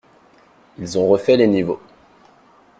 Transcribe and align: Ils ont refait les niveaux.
Ils 0.79 0.97
ont 0.97 1.07
refait 1.07 1.37
les 1.37 1.45
niveaux. 1.45 1.79